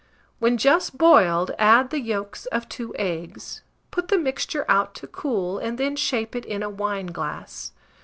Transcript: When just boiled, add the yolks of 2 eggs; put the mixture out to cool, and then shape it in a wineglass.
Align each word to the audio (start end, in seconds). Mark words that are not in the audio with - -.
When 0.39 0.57
just 0.57 0.97
boiled, 0.97 1.51
add 1.59 1.91
the 1.91 1.99
yolks 2.01 2.47
of 2.47 2.67
2 2.67 2.95
eggs; 2.97 3.61
put 3.91 4.07
the 4.07 4.17
mixture 4.17 4.65
out 4.67 4.95
to 4.95 5.05
cool, 5.05 5.59
and 5.59 5.77
then 5.77 5.95
shape 5.95 6.35
it 6.35 6.43
in 6.45 6.63
a 6.63 6.71
wineglass. 6.71 7.71